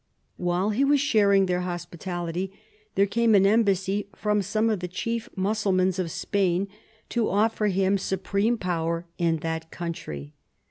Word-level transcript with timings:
AVbile 0.39 0.71
be 0.71 0.83
was 0.83 0.99
sbaring 0.99 1.45
tbeir 1.45 1.61
hospitality, 1.61 2.51
there 2.95 3.05
came 3.05 3.35
an 3.35 3.45
embassy 3.45 4.07
from 4.15 4.41
some 4.41 4.67
of 4.71 4.79
the 4.79 4.87
chief 4.87 5.29
Mus 5.35 5.63
sulmans 5.63 5.99
of 5.99 6.09
Spain 6.09 6.67
to 7.09 7.29
offer 7.29 7.67
him 7.67 7.99
supreme 7.99 8.57
power 8.57 9.05
in 9.19 9.37
that 9.41 9.69
country. 9.69 10.33